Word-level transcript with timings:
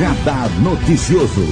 Radar 0.00 0.48
Noticioso. 0.62 1.42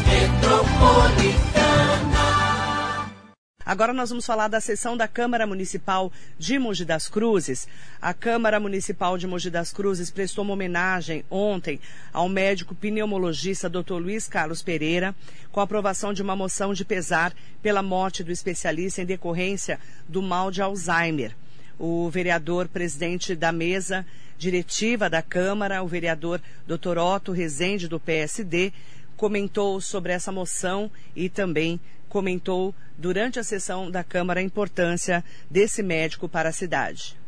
Agora 3.63 3.93
nós 3.93 4.09
vamos 4.09 4.25
falar 4.25 4.49
da 4.49 4.59
sessão 4.59 4.97
da 4.97 5.07
Câmara 5.07 5.47
Municipal 5.47 6.11
de 6.39 6.59
Mogi 6.59 6.83
das 6.83 7.11
Cruzes. 7.11 7.69
A 8.01 8.15
Câmara 8.15 8.59
Municipal 8.59 9.19
de 9.19 9.27
Mogi 9.27 9.51
das 9.51 9.71
Cruzes 9.71 10.11
prestou 10.11 10.45
uma 10.45 10.55
homenagem 10.55 11.27
ontem 11.31 11.79
ao 12.11 12.27
médico 12.27 12.75
pneumologista 12.75 13.69
Dr. 13.69 13.99
Luiz 14.01 14.27
Carlos 14.27 14.63
Pereira, 14.63 15.15
com 15.53 15.61
a 15.61 15.65
aprovação 15.65 16.15
de 16.15 16.23
uma 16.23 16.35
moção 16.35 16.73
de 16.73 16.87
pesar 16.87 17.35
pela 17.61 17.83
morte 17.83 18.25
do 18.25 18.33
especialista 18.33 19.03
em 19.03 19.05
decorrência 19.05 19.79
do 20.09 20.23
mal 20.23 20.51
de 20.51 20.63
Alzheimer. 20.63 21.37
O 21.79 22.09
vereador 22.09 22.67
presidente 22.67 23.37
da 23.37 23.53
mesa 23.53 24.07
diretiva 24.39 25.11
da 25.11 25.21
Câmara, 25.21 25.83
o 25.83 25.89
vereador 25.89 26.41
Dr. 26.67 26.97
Otto 26.97 27.33
Rezende, 27.33 27.89
do 27.89 27.99
PSD, 27.99 28.73
comentou 29.17 29.81
sobre 29.81 30.13
essa 30.13 30.31
moção 30.31 30.91
e 31.15 31.29
também 31.29 31.81
comentou 32.09 32.75
durante 32.97 33.39
a 33.39 33.45
sessão 33.45 33.91
da 33.91 34.05
Câmara 34.05 34.41
a 34.41 34.43
importância 34.43 35.25
desse 35.51 35.83
médico 35.83 36.29
para 36.29 36.49
a 36.49 36.53
cidade. 36.53 37.19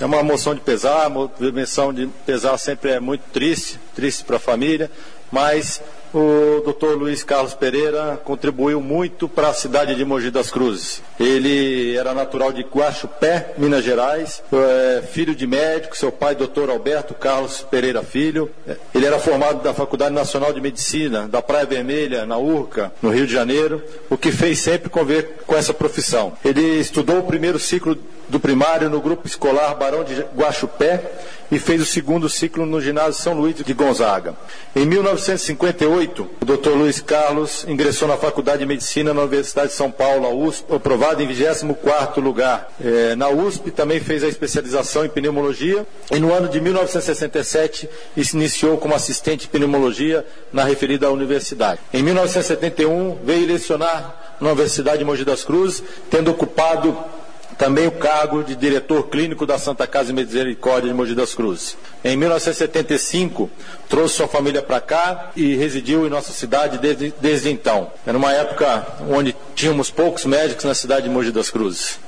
É 0.00 0.04
uma 0.04 0.22
moção 0.22 0.54
de 0.54 0.60
pesar, 0.60 1.08
uma 1.08 1.30
menção 1.52 1.92
de 1.92 2.06
pesar 2.24 2.56
sempre 2.56 2.92
é 2.92 3.00
muito 3.00 3.22
triste, 3.32 3.78
triste 3.94 4.24
para 4.24 4.36
a 4.36 4.40
família, 4.40 4.88
mas 5.30 5.82
o 6.12 6.60
doutor 6.62 6.96
Luiz 6.96 7.22
Carlos 7.22 7.54
Pereira 7.54 8.20
contribuiu 8.22 8.80
muito 8.80 9.28
para 9.28 9.48
a 9.48 9.54
cidade 9.54 9.94
de 9.94 10.04
Mogi 10.04 10.30
das 10.30 10.50
Cruzes. 10.50 11.02
Ele 11.18 11.96
era 11.96 12.12
natural 12.12 12.52
de 12.52 12.62
Guaxupé, 12.62 13.54
Minas 13.56 13.84
Gerais, 13.84 14.42
é, 14.52 15.02
filho 15.02 15.34
de 15.34 15.46
médico, 15.46 15.96
seu 15.96 16.12
pai, 16.12 16.34
doutor 16.34 16.68
Alberto 16.68 17.14
Carlos 17.14 17.66
Pereira 17.70 18.02
Filho. 18.02 18.50
Ele 18.94 19.06
era 19.06 19.18
formado 19.18 19.62
da 19.62 19.72
Faculdade 19.72 20.14
Nacional 20.14 20.52
de 20.52 20.60
Medicina, 20.60 21.26
da 21.28 21.40
Praia 21.40 21.64
Vermelha, 21.64 22.26
na 22.26 22.36
URCA, 22.36 22.92
no 23.00 23.10
Rio 23.10 23.26
de 23.26 23.32
Janeiro, 23.32 23.82
o 24.10 24.16
que 24.16 24.30
fez 24.30 24.58
sempre 24.58 24.90
conver 24.90 25.42
com 25.46 25.56
essa 25.56 25.72
profissão. 25.72 26.34
Ele 26.44 26.78
estudou 26.78 27.18
o 27.20 27.24
primeiro 27.24 27.58
ciclo 27.58 27.96
do 28.28 28.40
primário 28.40 28.88
no 28.88 29.00
grupo 29.00 29.26
escolar 29.26 29.74
Barão 29.74 30.04
de 30.04 30.14
Guaxupé 30.34 31.02
e 31.52 31.58
fez 31.58 31.82
o 31.82 31.84
segundo 31.84 32.30
ciclo 32.30 32.64
no 32.64 32.80
ginásio 32.80 33.22
São 33.22 33.34
Luís 33.34 33.56
de 33.56 33.74
Gonzaga. 33.74 34.34
Em 34.74 34.86
1958, 34.86 36.30
o 36.40 36.44
Dr. 36.46 36.70
Luiz 36.70 37.02
Carlos 37.02 37.66
ingressou 37.68 38.08
na 38.08 38.16
Faculdade 38.16 38.60
de 38.60 38.66
Medicina 38.66 39.12
na 39.12 39.20
Universidade 39.20 39.68
de 39.68 39.74
São 39.74 39.90
Paulo, 39.90 40.26
a 40.26 40.30
USP, 40.30 40.74
aprovado 40.74 41.22
em 41.22 41.28
24º 41.28 42.22
lugar. 42.22 42.72
É, 42.82 43.14
na 43.16 43.28
USP 43.28 43.70
também 43.70 44.00
fez 44.00 44.24
a 44.24 44.28
especialização 44.28 45.04
em 45.04 45.10
pneumologia 45.10 45.86
e 46.10 46.18
no 46.18 46.32
ano 46.32 46.48
de 46.48 46.58
1967 46.58 47.86
se 48.16 48.34
iniciou 48.36 48.78
como 48.78 48.94
assistente 48.94 49.42
de 49.42 49.48
pneumologia 49.48 50.24
na 50.50 50.64
referida 50.64 51.10
universidade. 51.10 51.80
Em 51.92 52.02
1971 52.02 53.18
veio 53.22 53.46
lecionar 53.46 54.36
na 54.40 54.48
Universidade 54.48 54.98
de 54.98 55.04
Mogi 55.04 55.24
das 55.24 55.44
Cruzes, 55.44 55.82
tendo 56.10 56.30
ocupado 56.30 56.96
também 57.62 57.86
o 57.86 57.92
cargo 57.92 58.42
de 58.42 58.56
diretor 58.56 59.04
clínico 59.04 59.46
da 59.46 59.56
Santa 59.56 59.86
Casa 59.86 60.06
de 60.06 60.12
Misericórdia 60.14 60.90
de 60.90 60.96
Mogi 60.96 61.14
das 61.14 61.32
Cruzes. 61.32 61.76
Em 62.02 62.16
1975, 62.16 63.48
trouxe 63.88 64.16
sua 64.16 64.26
família 64.26 64.60
para 64.60 64.80
cá 64.80 65.30
e 65.36 65.54
residiu 65.54 66.04
em 66.04 66.10
nossa 66.10 66.32
cidade 66.32 66.76
desde, 66.78 67.14
desde 67.20 67.52
então. 67.52 67.92
Era 68.04 68.18
uma 68.18 68.32
época 68.32 68.84
onde 69.08 69.36
tínhamos 69.54 69.92
poucos 69.92 70.24
médicos 70.24 70.64
na 70.64 70.74
cidade 70.74 71.04
de 71.04 71.10
Mogi 71.10 71.30
das 71.30 71.50
Cruzes. 71.50 72.00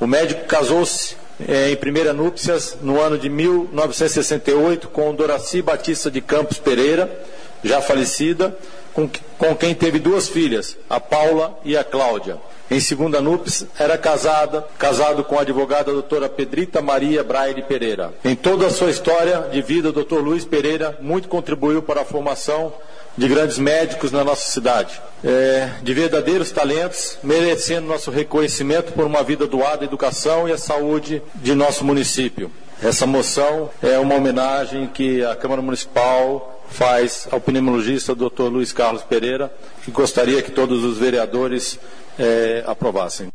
O 0.00 0.06
médico 0.06 0.46
casou-se 0.46 1.14
é, 1.46 1.70
em 1.70 1.76
primeira 1.76 2.14
núpcias 2.14 2.78
no 2.80 2.98
ano 2.98 3.18
de 3.18 3.28
1968 3.28 4.88
com 4.88 5.14
Doraci 5.14 5.60
Batista 5.60 6.10
de 6.10 6.22
Campos 6.22 6.56
Pereira, 6.56 7.22
já 7.62 7.82
falecida, 7.82 8.56
com, 8.94 9.08
com 9.38 9.56
quem 9.56 9.74
teve 9.74 9.98
duas 9.98 10.28
filhas, 10.28 10.76
a 10.88 11.00
Paula 11.00 11.58
e 11.64 11.76
a 11.76 11.84
Cláudia. 11.84 12.38
Em 12.70 12.80
segunda 12.80 13.20
núpcias, 13.20 13.68
era 13.78 13.98
casada, 13.98 14.66
casado 14.78 15.22
com 15.24 15.38
a 15.38 15.42
advogada 15.42 15.92
doutora 15.92 16.28
Pedrita 16.28 16.80
Maria 16.80 17.22
Braille 17.22 17.62
Pereira. 17.62 18.14
Em 18.24 18.34
toda 18.34 18.66
a 18.66 18.70
sua 18.70 18.90
história 18.90 19.48
de 19.52 19.60
vida, 19.60 19.90
o 19.90 19.92
doutor 19.92 20.22
Luiz 20.22 20.44
Pereira 20.44 20.96
muito 21.00 21.28
contribuiu 21.28 21.82
para 21.82 22.00
a 22.00 22.04
formação 22.04 22.72
de 23.16 23.28
grandes 23.28 23.58
médicos 23.58 24.10
na 24.10 24.24
nossa 24.24 24.50
cidade, 24.50 24.98
é, 25.22 25.68
de 25.82 25.92
verdadeiros 25.92 26.50
talentos, 26.50 27.18
merecendo 27.22 27.86
nosso 27.86 28.10
reconhecimento 28.10 28.92
por 28.92 29.04
uma 29.04 29.22
vida 29.22 29.46
doada 29.46 29.84
à 29.84 29.84
educação 29.84 30.48
e 30.48 30.52
à 30.52 30.56
saúde 30.56 31.22
de 31.34 31.54
nosso 31.54 31.84
município. 31.84 32.50
Essa 32.82 33.06
moção 33.06 33.70
é 33.82 33.98
uma 33.98 34.14
homenagem 34.14 34.88
que 34.88 35.24
a 35.24 35.36
Câmara 35.36 35.62
Municipal 35.62 36.51
faz 36.72 37.28
ao 37.30 37.40
pneumologista 37.40 38.14
Dr. 38.14 38.44
Luiz 38.50 38.72
Carlos 38.72 39.02
Pereira 39.02 39.52
e 39.86 39.90
gostaria 39.90 40.42
que 40.42 40.50
todos 40.50 40.82
os 40.82 40.98
vereadores 40.98 41.78
é, 42.18 42.64
aprovassem. 42.66 43.28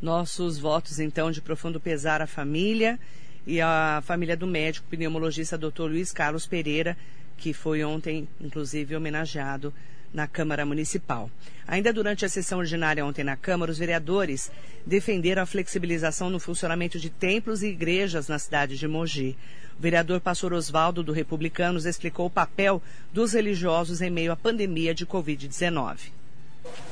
Nossos 0.00 0.58
votos, 0.58 0.98
então, 0.98 1.30
de 1.30 1.40
profundo 1.40 1.78
pesar 1.78 2.20
à 2.20 2.26
família 2.26 2.98
e 3.46 3.60
à 3.60 4.02
família 4.04 4.36
do 4.36 4.46
médico 4.46 4.86
pneumologista 4.90 5.56
Dr. 5.56 5.84
Luiz 5.84 6.12
Carlos 6.12 6.46
Pereira, 6.46 6.96
que 7.38 7.52
foi 7.52 7.84
ontem, 7.84 8.28
inclusive, 8.40 8.96
homenageado 8.96 9.72
na 10.12 10.26
Câmara 10.26 10.66
Municipal. 10.66 11.30
Ainda 11.66 11.92
durante 11.92 12.24
a 12.24 12.28
sessão 12.28 12.58
ordinária 12.58 13.04
ontem 13.04 13.24
na 13.24 13.36
Câmara, 13.36 13.70
os 13.70 13.78
vereadores 13.78 14.50
defenderam 14.84 15.42
a 15.42 15.46
flexibilização 15.46 16.28
no 16.28 16.40
funcionamento 16.40 16.98
de 16.98 17.08
templos 17.08 17.62
e 17.62 17.68
igrejas 17.68 18.28
na 18.28 18.38
cidade 18.38 18.76
de 18.76 18.88
Mogi. 18.88 19.36
O 19.78 19.82
vereador 19.82 20.20
Pastor 20.20 20.52
Osvaldo, 20.52 21.02
do 21.02 21.12
Republicanos, 21.12 21.86
explicou 21.86 22.26
o 22.26 22.30
papel 22.30 22.82
dos 23.12 23.32
religiosos 23.32 24.02
em 24.02 24.10
meio 24.10 24.32
à 24.32 24.36
pandemia 24.36 24.94
de 24.94 25.06
Covid-19. 25.06 26.10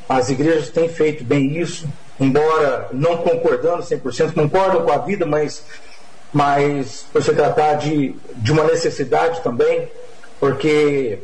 As 0.09 0.29
igrejas 0.29 0.71
têm 0.71 0.89
feito 0.89 1.23
bem 1.23 1.61
isso, 1.61 1.89
embora 2.19 2.89
não 2.93 3.19
concordando 3.19 3.83
100%, 3.83 4.33
concordam 4.33 4.85
com 4.85 4.93
a 4.93 4.99
vida, 4.99 5.25
mas, 5.25 5.65
mas 6.33 7.07
por 7.13 7.23
se 7.23 7.33
tratar 7.33 7.75
de, 7.75 8.15
de 8.37 8.51
uma 8.53 8.65
necessidade 8.65 9.41
também, 9.43 9.89
porque 10.41 11.21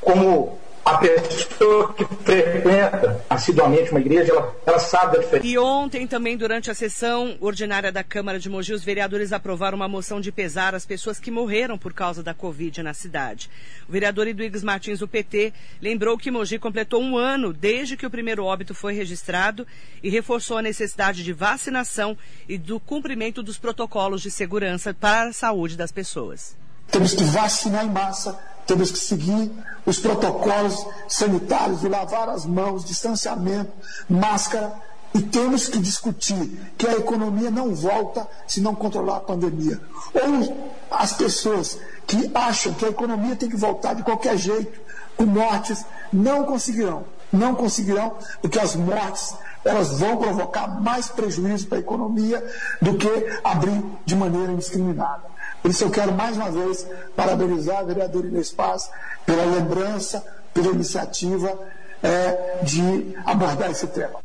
como 0.00 0.58
a 0.84 0.98
pessoa 0.98 1.94
que 1.94 2.04
frequenta 2.04 3.24
assiduamente 3.28 3.90
uma 3.90 4.00
igreja, 4.00 4.32
ela, 4.32 4.56
ela 4.66 4.78
sabe 4.78 5.16
a 5.16 5.20
diferença. 5.20 5.46
E 5.46 5.56
ontem 5.56 6.06
também, 6.06 6.36
durante 6.36 6.70
a 6.70 6.74
sessão 6.74 7.36
ordinária 7.40 7.90
da 7.90 8.04
Câmara 8.04 8.38
de 8.38 8.50
Mogi, 8.50 8.72
os 8.74 8.84
vereadores 8.84 9.32
aprovaram 9.32 9.76
uma 9.76 9.88
moção 9.88 10.20
de 10.20 10.30
pesar 10.30 10.74
às 10.74 10.84
pessoas 10.84 11.18
que 11.18 11.30
morreram 11.30 11.78
por 11.78 11.94
causa 11.94 12.22
da 12.22 12.34
Covid 12.34 12.82
na 12.82 12.92
cidade. 12.92 13.50
O 13.88 13.92
vereador 13.92 14.28
Eduígues 14.28 14.62
Martins, 14.62 14.98
do 14.98 15.08
PT, 15.08 15.54
lembrou 15.80 16.18
que 16.18 16.30
Mogi 16.30 16.58
completou 16.58 17.02
um 17.02 17.16
ano 17.16 17.52
desde 17.52 17.96
que 17.96 18.06
o 18.06 18.10
primeiro 18.10 18.44
óbito 18.44 18.74
foi 18.74 18.92
registrado 18.92 19.66
e 20.02 20.10
reforçou 20.10 20.58
a 20.58 20.62
necessidade 20.62 21.24
de 21.24 21.32
vacinação 21.32 22.16
e 22.46 22.58
do 22.58 22.78
cumprimento 22.78 23.42
dos 23.42 23.56
protocolos 23.56 24.20
de 24.20 24.30
segurança 24.30 24.92
para 24.92 25.30
a 25.30 25.32
saúde 25.32 25.76
das 25.76 25.90
pessoas. 25.90 26.56
Temos 26.90 27.14
que 27.14 27.24
vacinar 27.24 27.84
em 27.84 27.90
massa, 27.90 28.38
temos 28.66 28.90
que 28.90 28.98
seguir 28.98 29.50
os 29.84 29.98
protocolos 29.98 30.86
sanitários 31.08 31.80
de 31.80 31.88
lavar 31.88 32.28
as 32.28 32.46
mãos, 32.46 32.84
distanciamento, 32.84 33.72
máscara. 34.08 34.72
E 35.12 35.22
temos 35.22 35.68
que 35.68 35.78
discutir 35.78 36.74
que 36.76 36.88
a 36.88 36.94
economia 36.94 37.48
não 37.48 37.72
volta 37.72 38.26
se 38.48 38.60
não 38.60 38.74
controlar 38.74 39.18
a 39.18 39.20
pandemia. 39.20 39.80
Ou 40.12 40.74
as 40.90 41.12
pessoas 41.12 41.78
que 42.04 42.30
acham 42.34 42.74
que 42.74 42.84
a 42.84 42.88
economia 42.88 43.36
tem 43.36 43.48
que 43.48 43.56
voltar 43.56 43.94
de 43.94 44.02
qualquer 44.02 44.36
jeito, 44.36 44.80
com 45.16 45.24
mortes, 45.24 45.84
não 46.12 46.44
conseguirão. 46.44 47.04
Não 47.32 47.54
conseguirão, 47.54 48.16
porque 48.40 48.58
as 48.58 48.74
mortes 48.74 49.34
elas 49.64 49.98
vão 49.98 50.16
provocar 50.16 50.80
mais 50.80 51.08
prejuízo 51.08 51.66
para 51.66 51.78
a 51.78 51.80
economia 51.80 52.44
do 52.80 52.94
que 52.94 53.08
abrir 53.42 53.82
de 54.04 54.14
maneira 54.14 54.52
indiscriminada. 54.52 55.33
Por 55.64 55.70
isso 55.70 55.84
eu 55.84 55.90
quero 55.90 56.12
mais 56.12 56.36
uma 56.36 56.50
vez 56.50 56.86
parabenizar 57.16 57.78
a 57.78 57.82
vereadora 57.84 58.26
Inês 58.26 58.52
Paz 58.52 58.90
pela 59.24 59.46
lembrança, 59.46 60.22
pela 60.52 60.66
iniciativa 60.66 61.58
é, 62.02 62.62
de 62.62 63.16
abordar 63.24 63.70
esse 63.70 63.86
tema. 63.86 64.20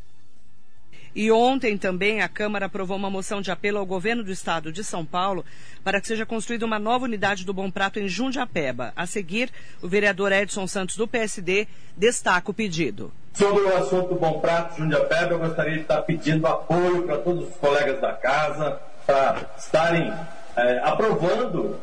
E 1.16 1.32
ontem 1.32 1.78
também 1.78 2.22
a 2.22 2.28
Câmara 2.28 2.66
aprovou 2.66 2.98
uma 2.98 3.10
moção 3.10 3.40
de 3.40 3.52
apelo 3.52 3.78
ao 3.78 3.86
governo 3.86 4.22
do 4.22 4.34
estado 4.34 4.70
de 4.70 4.84
São 4.84 5.06
Paulo 5.06 5.46
para 5.82 6.02
que 6.02 6.08
seja 6.08 6.26
construída 6.26 6.66
uma 6.66 6.78
nova 6.78 7.06
unidade 7.06 7.46
do 7.46 7.54
Bom 7.54 7.72
Prato 7.72 8.02
em 8.02 8.08
Jundiapeba. 8.10 8.92
A 8.94 9.08
seguir, 9.08 9.50
o 9.82 9.88
vereador 9.88 10.34
Edson 10.34 10.68
Santos 10.68 10.98
do 10.98 11.08
PSD 11.08 11.70
destaca 11.96 12.52
o 12.52 12.54
pedido. 12.54 13.14
Sobre 13.34 13.62
o 13.62 13.78
assunto 13.78 14.10
do 14.10 14.20
Bom 14.20 14.42
Prato 14.42 14.78
Jundiapeba, 14.78 15.36
eu 15.36 15.40
gostaria 15.40 15.76
de 15.76 15.82
estar 15.84 16.02
pedindo 16.02 16.46
apoio 16.46 17.04
para 17.04 17.18
todos 17.20 17.48
os 17.48 17.56
colegas 17.56 18.02
da 18.02 18.12
casa 18.12 18.78
para 19.06 19.50
estarem 19.58 20.14
é, 20.60 20.82
aprovando 20.84 21.78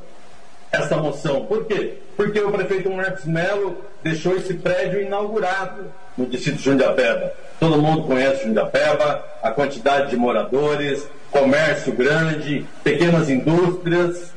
essa 0.70 0.96
moção. 0.96 1.44
Por 1.46 1.64
quê? 1.64 1.94
Porque 2.16 2.40
o 2.40 2.50
prefeito 2.50 2.90
Marcos 2.90 3.24
Melo 3.24 3.78
deixou 4.02 4.36
esse 4.36 4.54
prédio 4.54 5.00
inaugurado 5.00 5.86
no 6.16 6.26
distrito 6.26 6.58
de 6.58 6.64
Jundiapeba. 6.64 7.32
Todo 7.58 7.80
mundo 7.80 8.04
conhece 8.04 8.44
Jundiapeba, 8.44 9.24
a 9.42 9.50
quantidade 9.50 10.10
de 10.10 10.16
moradores, 10.16 11.06
comércio 11.30 11.92
grande, 11.92 12.66
pequenas 12.82 13.28
indústrias 13.28 14.32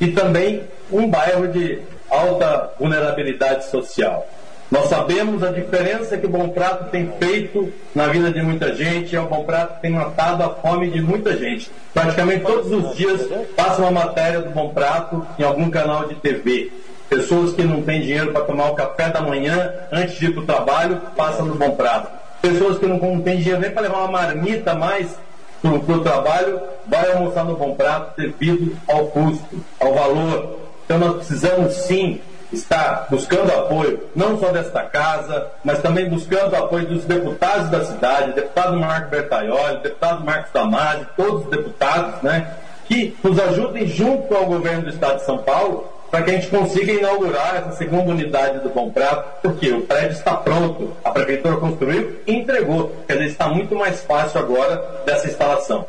e 0.00 0.08
também 0.08 0.64
um 0.90 1.08
bairro 1.08 1.48
de 1.48 1.80
alta 2.08 2.72
vulnerabilidade 2.78 3.66
social. 3.66 4.26
Nós 4.70 4.88
sabemos 4.88 5.44
a 5.44 5.52
diferença 5.52 6.18
que 6.18 6.26
o 6.26 6.28
Bom 6.28 6.48
Prato 6.48 6.90
tem 6.90 7.12
feito 7.20 7.72
na 7.94 8.08
vida 8.08 8.32
de 8.32 8.42
muita 8.42 8.74
gente, 8.74 9.14
é 9.14 9.20
o 9.20 9.26
Bom 9.26 9.44
Prato 9.44 9.80
tem 9.80 9.92
matado 9.92 10.42
a 10.42 10.50
fome 10.50 10.90
de 10.90 11.00
muita 11.00 11.36
gente. 11.36 11.70
Praticamente 11.94 12.44
todos 12.44 12.72
os 12.72 12.96
dias 12.96 13.28
passa 13.54 13.80
uma 13.82 13.92
matéria 13.92 14.40
do 14.40 14.50
Bom 14.50 14.70
Prato 14.70 15.24
em 15.38 15.44
algum 15.44 15.70
canal 15.70 16.08
de 16.08 16.16
TV. 16.16 16.72
Pessoas 17.08 17.52
que 17.52 17.62
não 17.62 17.82
têm 17.82 18.00
dinheiro 18.00 18.32
para 18.32 18.44
tomar 18.44 18.70
o 18.70 18.74
café 18.74 19.08
da 19.08 19.20
manhã 19.20 19.72
antes 19.92 20.18
de 20.18 20.26
ir 20.26 20.32
para 20.32 20.42
o 20.42 20.46
trabalho, 20.46 21.00
passam 21.16 21.46
no 21.46 21.54
Bom 21.54 21.70
Prato. 21.76 22.10
Pessoas 22.42 22.78
que 22.78 22.86
não, 22.86 22.98
não 22.98 23.20
têm 23.20 23.38
dinheiro 23.38 23.60
nem 23.60 23.70
para 23.70 23.82
levar 23.82 23.98
uma 23.98 24.10
marmita 24.10 24.74
mais 24.74 25.16
para 25.62 25.96
o 25.96 26.00
trabalho, 26.00 26.60
vai 26.86 27.12
almoçar 27.12 27.44
no 27.44 27.56
Bom 27.56 27.74
Prato 27.74 28.20
devido 28.20 28.76
ao 28.88 29.06
custo, 29.06 29.64
ao 29.78 29.94
valor. 29.94 30.58
Então 30.84 30.98
nós 30.98 31.16
precisamos 31.16 31.72
sim 31.72 32.20
está 32.52 33.06
buscando 33.10 33.52
apoio 33.52 34.04
não 34.14 34.38
só 34.38 34.50
desta 34.50 34.82
casa, 34.82 35.50
mas 35.64 35.80
também 35.80 36.08
buscando 36.08 36.54
apoio 36.54 36.86
dos 36.86 37.04
deputados 37.04 37.70
da 37.70 37.84
cidade, 37.84 38.32
deputado 38.32 38.76
Marco 38.76 39.10
Bertaioli, 39.10 39.80
deputado 39.82 40.24
Marcos 40.24 40.52
Damasi, 40.52 41.06
todos 41.16 41.44
os 41.44 41.50
deputados, 41.50 42.22
né, 42.22 42.54
que 42.86 43.16
nos 43.22 43.38
ajudem 43.38 43.86
junto 43.86 44.34
ao 44.34 44.46
governo 44.46 44.82
do 44.82 44.90
estado 44.90 45.16
de 45.16 45.24
São 45.24 45.38
Paulo 45.38 45.96
para 46.10 46.22
que 46.22 46.30
a 46.30 46.34
gente 46.34 46.48
consiga 46.48 46.92
inaugurar 46.92 47.56
essa 47.56 47.72
segunda 47.72 48.10
unidade 48.12 48.60
do 48.60 48.68
Bom 48.68 48.90
Prato, 48.90 49.40
porque 49.42 49.70
o 49.72 49.82
prédio 49.82 50.12
está 50.12 50.34
pronto, 50.36 50.92
a 51.04 51.10
prefeitura 51.10 51.56
construiu 51.56 52.20
e 52.26 52.32
entregou. 52.32 52.92
Quer 53.06 53.14
dizer, 53.14 53.26
está 53.26 53.48
muito 53.48 53.74
mais 53.74 54.02
fácil 54.02 54.40
agora 54.40 55.02
dessa 55.04 55.26
instalação. 55.26 55.84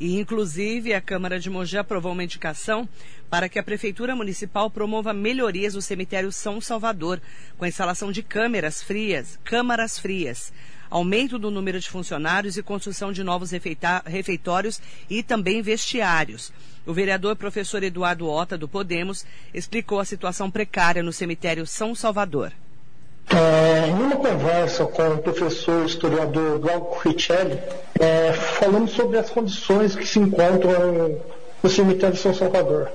E, 0.00 0.18
inclusive, 0.18 0.94
a 0.94 1.00
Câmara 1.00 1.40
de 1.40 1.50
Mogi 1.50 1.76
aprovou 1.76 2.12
uma 2.12 2.22
indicação 2.22 2.88
para 3.28 3.48
que 3.48 3.58
a 3.58 3.62
Prefeitura 3.62 4.14
Municipal 4.14 4.70
promova 4.70 5.12
melhorias 5.12 5.74
no 5.74 5.82
cemitério 5.82 6.30
São 6.30 6.60
Salvador, 6.60 7.20
com 7.56 7.64
a 7.64 7.68
instalação 7.68 8.12
de 8.12 8.22
câmeras 8.22 8.80
frias, 8.80 9.38
câmaras 9.42 9.98
frias, 9.98 10.52
aumento 10.88 11.38
do 11.38 11.50
número 11.50 11.80
de 11.80 11.90
funcionários 11.90 12.56
e 12.56 12.62
construção 12.62 13.12
de 13.12 13.24
novos 13.24 13.50
refeitórios 14.06 14.80
e 15.10 15.22
também 15.22 15.60
vestiários. 15.62 16.52
O 16.86 16.94
vereador 16.94 17.34
professor 17.34 17.82
Eduardo 17.82 18.28
Ota, 18.28 18.56
do 18.56 18.68
Podemos, 18.68 19.26
explicou 19.52 19.98
a 19.98 20.04
situação 20.04 20.48
precária 20.48 21.02
no 21.02 21.12
cemitério 21.12 21.66
São 21.66 21.94
Salvador. 21.94 22.52
É, 23.30 23.88
em 23.88 23.92
uma 23.92 24.16
conversa 24.16 24.86
com 24.86 25.08
o 25.08 25.18
professor 25.18 25.84
historiador 25.84 26.58
Glauco 26.58 27.06
Richelli, 27.06 27.58
é, 28.00 28.32
falamos 28.32 28.92
sobre 28.92 29.18
as 29.18 29.28
condições 29.28 29.94
que 29.94 30.06
se 30.06 30.18
encontram 30.18 31.20
no 31.62 31.68
cemitério 31.68 32.14
de 32.14 32.22
São 32.22 32.32
Salvador. 32.32 32.90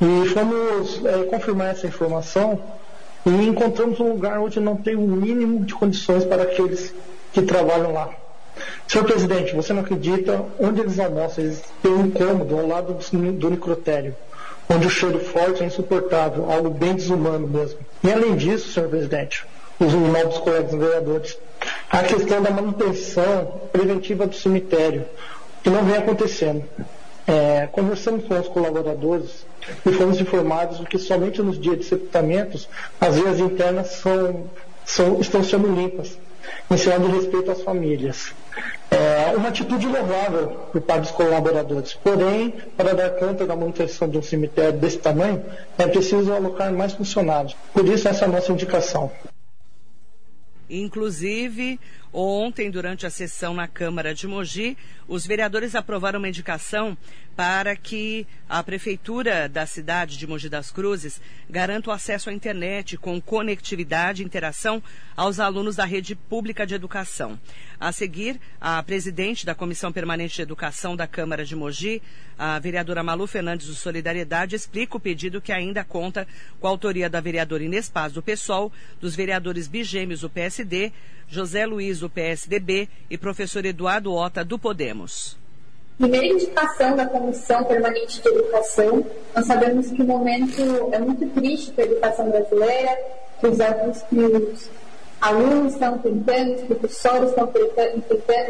E 0.00 0.28
fomos 0.28 1.04
é, 1.04 1.24
confirmar 1.24 1.68
essa 1.68 1.86
informação 1.86 2.58
e 3.26 3.30
encontramos 3.30 3.98
um 3.98 4.10
lugar 4.12 4.38
onde 4.40 4.60
não 4.60 4.76
tem 4.76 4.94
o 4.94 5.00
mínimo 5.00 5.64
de 5.64 5.74
condições 5.74 6.24
para 6.24 6.44
aqueles 6.44 6.94
que 7.32 7.42
trabalham 7.42 7.92
lá. 7.92 8.10
Senhor 8.86 9.04
presidente, 9.04 9.54
você 9.54 9.72
não 9.72 9.80
acredita 9.80 10.44
onde 10.60 10.80
eles 10.80 11.00
almoçam? 11.00 11.42
Eles 11.44 11.62
têm 11.82 11.92
um 11.92 12.10
cômodo 12.10 12.58
ao 12.58 12.66
lado 12.66 12.94
do, 12.94 13.32
do 13.32 13.50
necrotério 13.50 14.14
onde 14.68 14.86
o 14.86 14.90
cheiro 14.90 15.18
forte 15.18 15.62
é 15.62 15.66
insuportável, 15.66 16.50
algo 16.50 16.70
bem 16.70 16.94
desumano 16.94 17.46
mesmo. 17.46 17.78
E 18.02 18.10
além 18.10 18.36
disso, 18.36 18.72
senhor 18.72 18.88
presidente, 18.88 19.44
os 19.78 19.92
novos 19.92 20.38
colegas 20.38 20.72
vereadores, 20.72 21.38
a 21.90 22.02
questão 22.02 22.42
da 22.42 22.50
manutenção 22.50 23.60
preventiva 23.72 24.26
do 24.26 24.34
cemitério, 24.34 25.04
que 25.62 25.70
não 25.70 25.84
vem 25.84 25.96
acontecendo. 25.96 26.64
É, 27.26 27.68
conversamos 27.70 28.24
com 28.26 28.38
os 28.38 28.48
colaboradores 28.48 29.46
e 29.86 29.92
fomos 29.92 30.20
informados 30.20 30.80
de 30.80 30.86
que 30.86 30.98
somente 30.98 31.40
nos 31.40 31.58
dias 31.58 31.78
de 31.78 31.84
sepultamentos 31.84 32.68
as 33.00 33.14
vias 33.14 33.38
internas 33.38 33.92
são, 33.92 34.44
são, 34.84 35.20
estão 35.20 35.44
sendo 35.44 35.72
limpas, 35.72 36.18
ensinando 36.68 37.06
respeito 37.08 37.50
às 37.50 37.62
famílias. 37.62 38.34
É 38.92 39.34
uma 39.34 39.48
atitude 39.48 39.86
louvável 39.86 40.48
por 40.70 40.82
parte 40.82 41.04
dos 41.04 41.10
colaboradores. 41.12 41.94
Porém, 41.94 42.52
para 42.76 42.94
dar 42.94 43.10
conta 43.10 43.46
da 43.46 43.56
manutenção 43.56 44.06
de 44.08 44.18
um 44.18 44.22
cemitério 44.22 44.78
desse 44.78 44.98
tamanho, 44.98 45.42
é 45.78 45.86
preciso 45.86 46.30
alocar 46.32 46.70
mais 46.72 46.92
funcionários. 46.92 47.56
Por 47.72 47.88
isso, 47.88 48.06
essa 48.06 48.26
é 48.26 48.28
a 48.28 48.30
nossa 48.30 48.52
indicação. 48.52 49.10
Inclusive, 50.74 51.78
ontem, 52.12 52.70
durante 52.70 53.04
a 53.04 53.10
sessão 53.10 53.52
na 53.52 53.68
Câmara 53.68 54.14
de 54.14 54.26
Mogi, 54.26 54.76
os 55.06 55.26
vereadores 55.26 55.74
aprovaram 55.74 56.18
uma 56.18 56.30
indicação 56.30 56.96
para 57.36 57.76
que 57.76 58.26
a 58.48 58.62
Prefeitura 58.62 59.50
da 59.50 59.66
cidade 59.66 60.16
de 60.16 60.26
Mogi 60.26 60.48
das 60.48 60.70
Cruzes 60.70 61.20
garanta 61.48 61.90
o 61.90 61.92
acesso 61.92 62.30
à 62.30 62.32
internet 62.32 62.96
com 62.96 63.20
conectividade 63.20 64.22
e 64.22 64.24
interação 64.24 64.82
aos 65.14 65.38
alunos 65.38 65.76
da 65.76 65.84
rede 65.84 66.14
pública 66.14 66.66
de 66.66 66.74
educação. 66.74 67.38
A 67.82 67.90
seguir, 67.90 68.40
a 68.60 68.80
presidente 68.80 69.44
da 69.44 69.56
Comissão 69.56 69.90
Permanente 69.90 70.36
de 70.36 70.42
Educação 70.42 70.94
da 70.94 71.04
Câmara 71.04 71.44
de 71.44 71.56
Mogi, 71.56 72.00
a 72.38 72.56
vereadora 72.60 73.02
Malu 73.02 73.26
Fernandes 73.26 73.66
do 73.66 73.74
Solidariedade, 73.74 74.54
explica 74.54 74.96
o 74.96 75.00
pedido 75.00 75.40
que 75.40 75.50
ainda 75.50 75.82
conta 75.82 76.24
com 76.60 76.68
a 76.68 76.70
autoria 76.70 77.10
da 77.10 77.20
vereadora 77.20 77.64
Inês 77.64 77.88
Paz 77.88 78.12
do 78.12 78.22
PSOL, 78.22 78.70
dos 79.00 79.16
vereadores 79.16 79.66
bigêmeos 79.66 80.20
do 80.20 80.30
PSD, 80.30 80.92
José 81.26 81.66
Luiz 81.66 81.98
do 81.98 82.08
PSDB 82.08 82.88
e 83.10 83.18
professor 83.18 83.66
Eduardo 83.66 84.14
Ota 84.14 84.44
do 84.44 84.60
Podemos. 84.60 85.36
Primeira 85.98 86.26
indicação 86.26 86.94
da 86.94 87.06
Comissão 87.06 87.64
Permanente 87.64 88.22
de 88.22 88.28
Educação, 88.28 89.04
nós 89.34 89.44
sabemos 89.44 89.90
que 89.90 90.02
o 90.02 90.06
momento 90.06 90.62
é 90.92 91.00
muito 91.00 91.28
triste 91.30 91.72
para 91.72 91.82
a 91.82 91.86
educação 91.88 92.30
brasileira, 92.30 92.96
que 93.40 93.46
os 93.48 93.60
alunos, 93.60 94.02
que 94.02 94.14
alunos 95.22 95.74
estão 95.74 95.96
tentando, 95.98 96.54
os 96.56 96.62
professores 96.62 97.30
estão 97.30 97.46
tentando, 97.46 98.02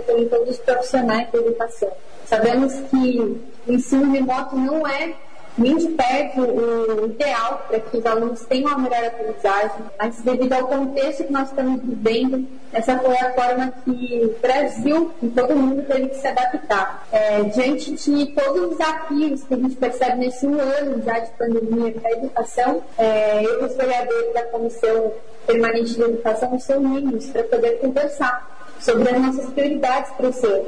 também 0.06 0.28
todos 0.28 0.48
os 0.48 0.58
profissionais 0.58 1.30
da 1.30 1.38
educação. 1.38 1.92
Sabemos 2.24 2.72
que 2.90 3.20
o 3.66 3.72
ensino 3.72 4.10
remoto 4.10 4.56
não 4.56 4.86
é 4.86 5.14
de 5.56 5.88
perto 5.88 6.40
o 6.40 7.06
ideal 7.06 7.64
para 7.68 7.78
que 7.80 7.98
os 7.98 8.06
alunos 8.06 8.40
tenham 8.46 8.68
uma 8.68 8.78
melhor 8.78 9.04
aprendizagem, 9.04 9.84
mas 9.98 10.20
devido 10.22 10.52
ao 10.54 10.66
contexto 10.66 11.24
que 11.24 11.32
nós 11.32 11.48
estamos 11.48 11.82
vivendo, 11.82 12.46
essa 12.72 12.98
foi 12.98 13.16
a 13.16 13.32
forma 13.32 13.72
que 13.84 14.22
o 14.24 14.40
Brasil 14.40 15.10
e 15.22 15.28
todo 15.28 15.54
mundo 15.54 15.82
teve 15.82 16.08
que 16.08 16.16
se 16.16 16.26
adaptar. 16.26 17.06
É, 17.12 17.42
diante 17.42 17.92
de 17.92 18.26
todos 18.32 18.62
os 18.62 18.78
desafios 18.78 19.42
que 19.44 19.54
a 19.54 19.56
gente 19.58 19.76
percebe 19.76 20.16
nesse 20.18 20.46
ano 20.46 21.02
já 21.04 21.18
de 21.18 21.30
pandemia 21.32 21.92
para 21.92 22.08
a 22.08 22.12
educação, 22.12 22.82
é, 22.96 23.44
eu 23.44 23.66
os 23.66 23.76
vereadores 23.76 24.34
da 24.34 24.42
Comissão 24.44 25.12
Permanente 25.46 25.94
de 25.94 26.02
Educação 26.02 26.50
nos 26.50 26.66
reunimos 26.66 27.26
para 27.26 27.42
poder 27.44 27.78
conversar 27.78 28.50
sobre 28.80 29.08
as 29.10 29.20
nossas 29.20 29.50
prioridades 29.50 30.10
para 30.12 30.26
o 30.26 30.46
ano. 30.46 30.66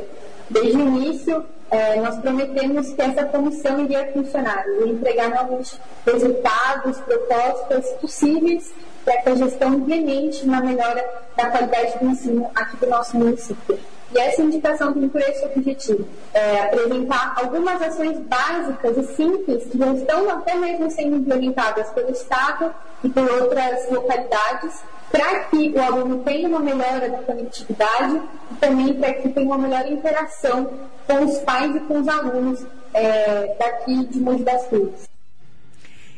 Desde 0.51 0.77
o 0.77 0.81
início, 0.81 1.45
é, 1.71 1.97
nós 2.01 2.19
prometemos 2.19 2.93
que 2.93 3.03
essa 3.03 3.25
comissão 3.25 3.81
iria 3.85 4.13
funcionar, 4.13 4.65
e 4.69 4.91
entregar 4.91 5.31
novos 5.31 5.79
resultados, 6.07 6.99
propostas 7.01 7.89
possíveis 8.01 8.73
para 9.05 9.17
que 9.19 9.29
a 9.29 9.35
gestão 9.35 9.75
implemente 9.75 10.47
na 10.47 10.61
melhora 10.61 11.05
da 11.37 11.51
qualidade 11.51 11.99
do 11.99 12.07
ensino 12.07 12.51
aqui 12.55 12.77
do 12.77 12.87
nosso 12.87 13.17
município. 13.17 13.79
E 14.15 14.19
essa 14.19 14.43
indicação 14.43 14.93
tem 14.93 15.09
por 15.09 15.21
esse 15.21 15.45
objetivo, 15.45 16.07
é, 16.33 16.61
apresentar 16.61 17.35
algumas 17.37 17.83
ações 17.83 18.17
básicas 18.21 18.97
e 18.97 19.17
simples 19.17 19.65
que 19.65 19.77
já 19.77 19.93
estão 19.93 20.31
até 20.31 20.55
mesmo 20.55 20.89
sendo 20.91 21.17
implementadas 21.17 21.91
pelo 21.91 22.11
Estado 22.11 22.73
e 23.03 23.09
por 23.09 23.29
outras 23.29 23.91
localidades, 23.91 24.83
para 25.11 25.45
que 25.45 25.71
o 25.71 25.81
aluno 25.81 26.23
tenha 26.25 26.49
uma 26.49 26.61
melhora 26.61 27.09
da 27.09 27.19
conectividade 27.19 28.21
e 28.51 28.55
também 28.57 28.95
para 28.95 29.15
que 29.15 29.29
tenha 29.29 29.47
uma 29.47 29.59
melhor 29.59 29.91
interação 29.91 30.73
com 31.07 31.25
os 31.25 31.39
pais 31.39 31.75
e 31.77 31.81
com 31.81 32.01
os 32.01 32.09
alunos 32.09 32.67
é, 32.93 33.55
daqui 33.59 34.07
de 34.07 34.19
Mogi 34.19 34.43
das 34.43 34.67
Cruzes. 34.67 35.09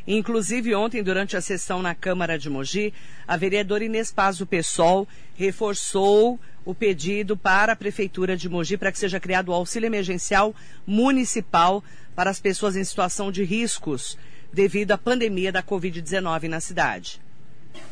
Inclusive, 0.07 0.73
ontem, 0.73 1.03
durante 1.03 1.35
a 1.35 1.41
sessão 1.41 1.81
na 1.81 1.93
Câmara 1.93 2.39
de 2.39 2.49
Mogi, 2.49 2.93
a 3.27 3.35
vereadora 3.35 3.83
Inês 3.83 4.09
Paz 4.09 4.37
do 4.37 4.47
PSOL 4.47 5.05
reforçou 5.35 6.39
o 6.63 6.73
pedido 6.73 7.35
para 7.35 7.73
a 7.73 7.75
Prefeitura 7.75 8.37
de 8.37 8.47
Mogi 8.47 8.77
para 8.77 8.91
que 8.91 8.99
seja 8.99 9.19
criado 9.19 9.49
o 9.49 9.53
auxílio 9.53 9.87
emergencial 9.87 10.55
municipal 10.85 11.83
para 12.15 12.29
as 12.29 12.39
pessoas 12.39 12.75
em 12.75 12.83
situação 12.83 13.31
de 13.31 13.43
riscos 13.43 14.17
devido 14.51 14.93
à 14.93 14.97
pandemia 14.97 15.51
da 15.51 15.61
Covid-19 15.61 16.47
na 16.47 16.61
cidade 16.61 17.19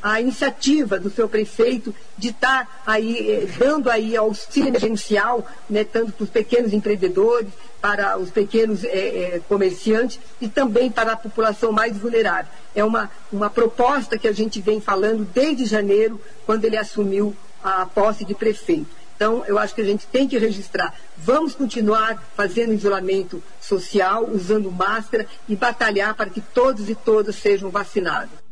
a 0.01 0.19
iniciativa 0.21 0.99
do 0.99 1.09
seu 1.09 1.27
prefeito 1.27 1.93
de 2.17 2.29
estar 2.29 2.65
tá 2.65 2.71
aí 2.85 3.31
eh, 3.31 3.47
dando 3.57 3.89
aí 3.89 4.15
auxílio 4.15 4.69
emergencial, 4.69 5.45
né, 5.69 5.83
tanto 5.83 6.11
para 6.11 6.23
os 6.23 6.29
pequenos 6.29 6.73
empreendedores, 6.73 7.49
para 7.81 8.17
os 8.17 8.29
pequenos 8.29 8.83
eh, 8.83 8.89
eh, 8.89 9.41
comerciantes 9.47 10.19
e 10.41 10.47
também 10.47 10.91
para 10.91 11.13
a 11.13 11.17
população 11.17 11.71
mais 11.71 11.97
vulnerável. 11.97 12.51
É 12.73 12.83
uma, 12.83 13.09
uma 13.31 13.49
proposta 13.49 14.17
que 14.17 14.27
a 14.27 14.31
gente 14.31 14.61
vem 14.61 14.81
falando 14.81 15.25
desde 15.33 15.65
janeiro, 15.65 16.19
quando 16.45 16.65
ele 16.65 16.77
assumiu 16.77 17.35
a 17.63 17.85
posse 17.85 18.23
de 18.25 18.33
prefeito. 18.33 19.05
Então, 19.15 19.45
eu 19.47 19.57
acho 19.57 19.73
que 19.73 19.81
a 19.81 19.85
gente 19.85 20.05
tem 20.07 20.27
que 20.27 20.37
registrar. 20.37 20.93
Vamos 21.17 21.55
continuar 21.55 22.21
fazendo 22.35 22.73
isolamento 22.73 23.41
social, 23.61 24.29
usando 24.29 24.69
máscara 24.71 25.25
e 25.47 25.55
batalhar 25.55 26.13
para 26.15 26.29
que 26.29 26.41
todos 26.41 26.89
e 26.89 26.95
todas 26.95 27.35
sejam 27.35 27.69
vacinados. 27.69 28.44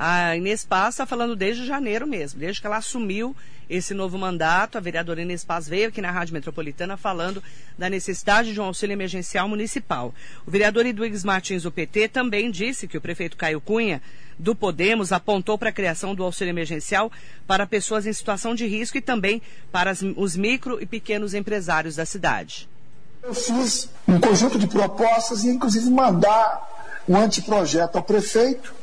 A 0.00 0.36
Inês 0.36 0.64
Paz 0.64 0.94
está 0.94 1.04
falando 1.04 1.34
desde 1.34 1.66
janeiro 1.66 2.06
mesmo, 2.06 2.38
desde 2.38 2.60
que 2.60 2.66
ela 2.68 2.76
assumiu 2.76 3.34
esse 3.68 3.92
novo 3.92 4.16
mandato. 4.16 4.78
A 4.78 4.80
vereadora 4.80 5.22
Inês 5.22 5.42
Paz 5.42 5.68
veio 5.68 5.88
aqui 5.88 6.00
na 6.00 6.12
Rádio 6.12 6.34
Metropolitana 6.34 6.96
falando 6.96 7.42
da 7.76 7.90
necessidade 7.90 8.52
de 8.52 8.60
um 8.60 8.64
auxílio 8.64 8.92
emergencial 8.92 9.48
municipal. 9.48 10.14
O 10.46 10.52
vereador 10.52 10.86
Edwigs 10.86 11.24
Martins, 11.24 11.64
do 11.64 11.72
PT, 11.72 12.10
também 12.10 12.48
disse 12.48 12.86
que 12.86 12.96
o 12.96 13.00
prefeito 13.00 13.36
Caio 13.36 13.60
Cunha, 13.60 14.00
do 14.38 14.54
Podemos, 14.54 15.10
apontou 15.10 15.58
para 15.58 15.70
a 15.70 15.72
criação 15.72 16.14
do 16.14 16.22
auxílio 16.22 16.52
emergencial 16.52 17.10
para 17.44 17.66
pessoas 17.66 18.06
em 18.06 18.12
situação 18.12 18.54
de 18.54 18.68
risco 18.68 18.98
e 18.98 19.00
também 19.00 19.42
para 19.72 19.92
os 20.16 20.36
micro 20.36 20.80
e 20.80 20.86
pequenos 20.86 21.34
empresários 21.34 21.96
da 21.96 22.06
cidade. 22.06 22.68
Eu 23.20 23.34
fiz 23.34 23.90
um 24.06 24.20
conjunto 24.20 24.60
de 24.60 24.68
propostas 24.68 25.42
e, 25.42 25.48
inclusive, 25.48 25.90
mandar 25.90 27.02
um 27.08 27.16
anteprojeto 27.16 27.98
ao 27.98 28.04
prefeito 28.04 28.77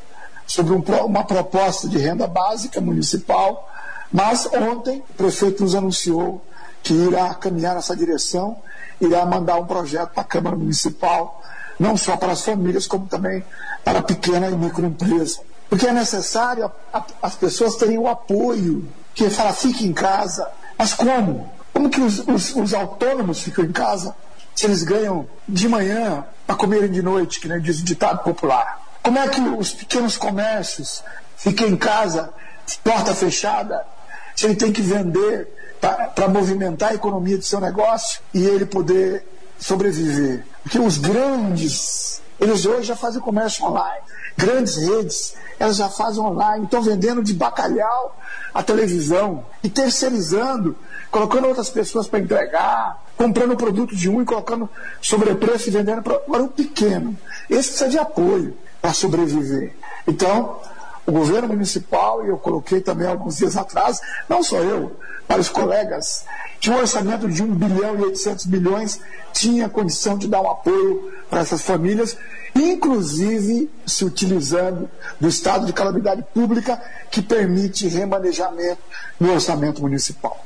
sobre 0.45 0.73
um, 0.73 0.83
uma 1.05 1.23
proposta 1.23 1.87
de 1.87 1.97
renda 1.97 2.27
básica 2.27 2.79
municipal, 2.79 3.69
mas 4.11 4.47
ontem 4.53 5.03
o 5.09 5.13
prefeito 5.13 5.63
nos 5.63 5.75
anunciou 5.75 6.41
que 6.83 6.93
irá 6.93 7.33
caminhar 7.33 7.75
nessa 7.75 7.95
direção, 7.95 8.57
irá 9.01 9.25
mandar 9.25 9.57
um 9.57 9.65
projeto 9.65 10.11
para 10.11 10.21
a 10.21 10.25
Câmara 10.25 10.55
Municipal, 10.55 11.41
não 11.79 11.97
só 11.97 12.15
para 12.15 12.31
as 12.31 12.41
famílias, 12.41 12.87
como 12.87 13.07
também 13.07 13.43
para 13.83 13.99
a 13.99 14.03
pequena 14.03 14.49
e 14.49 14.55
microempresa. 14.55 15.39
Porque 15.69 15.87
é 15.87 15.91
necessário 15.91 16.71
as 17.21 17.35
pessoas 17.35 17.75
terem 17.75 17.97
o 17.97 18.07
apoio, 18.07 18.87
que 19.13 19.29
fala, 19.29 19.51
fique 19.51 19.85
em 19.85 19.93
casa. 19.93 20.47
Mas 20.77 20.93
como? 20.93 21.51
Como 21.73 21.89
que 21.89 21.99
os, 21.99 22.19
os, 22.19 22.55
os 22.55 22.73
autônomos 22.73 23.41
ficam 23.41 23.65
em 23.65 23.71
casa 23.71 24.15
se 24.53 24.65
eles 24.65 24.83
ganham 24.83 25.27
de 25.49 25.67
manhã 25.67 26.23
para 26.45 26.55
comerem 26.55 26.89
de 26.89 27.01
noite, 27.01 27.39
que 27.39 27.47
nem 27.47 27.59
diz 27.59 27.79
o 27.81 27.83
ditado 27.83 28.23
popular? 28.23 28.84
Como 29.05 29.19
é 29.19 29.27
que 29.27 29.39
os 29.39 29.71
pequenos 29.71 30.17
comércios 30.17 31.03
ficam 31.37 31.67
em 31.67 31.77
casa, 31.77 32.33
porta 32.83 33.13
fechada, 33.13 33.85
se 34.35 34.47
ele 34.47 34.55
tem 34.55 34.71
que 34.71 34.81
vender 34.81 35.47
para 35.79 36.27
movimentar 36.27 36.89
a 36.89 36.95
economia 36.95 37.37
do 37.37 37.43
seu 37.43 37.61
negócio 37.61 38.19
e 38.33 38.43
ele 38.43 38.65
poder 38.65 39.23
sobreviver? 39.59 40.43
Porque 40.63 40.79
os 40.79 40.97
grandes, 40.97 42.19
eles 42.39 42.65
hoje 42.65 42.87
já 42.87 42.95
fazem 42.95 43.21
comércio 43.21 43.63
online. 43.63 44.01
Grandes 44.37 44.75
redes, 44.75 45.35
elas 45.59 45.77
já 45.77 45.89
fazem 45.89 46.21
online, 46.21 46.65
estão 46.65 46.81
vendendo 46.81 47.23
de 47.23 47.33
bacalhau 47.33 48.17
a 48.53 48.61
televisão 48.61 49.45
e 49.63 49.69
terceirizando, 49.69 50.75
colocando 51.09 51.47
outras 51.47 51.69
pessoas 51.69 52.07
para 52.07 52.19
entregar, 52.19 53.03
comprando 53.17 53.55
produto 53.55 53.95
de 53.95 54.09
um 54.09 54.21
e 54.21 54.25
colocando 54.25 54.69
sobrepreço 55.01 55.69
e 55.69 55.71
vendendo 55.71 56.01
para 56.01 56.43
o 56.43 56.49
pequeno. 56.49 57.17
Esse 57.49 57.69
precisa 57.69 57.89
de 57.89 57.97
apoio 57.97 58.57
para 58.81 58.93
sobreviver. 58.93 59.73
Então, 60.05 60.59
o 61.05 61.11
governo 61.11 61.49
municipal, 61.49 62.25
e 62.25 62.29
eu 62.29 62.37
coloquei 62.37 62.81
também 62.81 63.07
alguns 63.07 63.37
dias 63.37 63.55
atrás, 63.55 63.99
não 64.27 64.41
só 64.41 64.57
eu, 64.57 64.97
para 65.27 65.39
os 65.39 65.49
colegas, 65.49 66.25
que 66.59 66.69
um 66.69 66.77
orçamento 66.77 67.27
de 67.27 67.43
1 67.43 67.47
bilhão 67.55 67.95
e 67.99 68.03
800 68.03 68.45
bilhões 68.45 68.99
tinha 69.33 69.69
condição 69.69 70.17
de 70.17 70.27
dar 70.27 70.41
um 70.41 70.49
apoio 70.49 71.11
para 71.29 71.41
essas 71.41 71.61
famílias, 71.61 72.17
inclusive 72.55 73.69
se 73.85 74.05
utilizando 74.05 74.89
do 75.19 75.27
estado 75.27 75.65
de 75.65 75.73
calamidade 75.73 76.23
pública 76.33 76.81
que 77.11 77.21
permite 77.21 77.87
remanejamento 77.87 78.81
no 79.19 79.33
orçamento 79.33 79.81
municipal. 79.81 80.45